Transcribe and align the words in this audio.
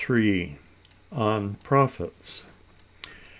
—on 1.11 1.57
profits. 1.61 2.47